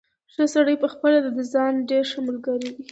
[0.33, 2.79] ښه سړی پخپله د خپل ځان ډېر ښه ملګری دی.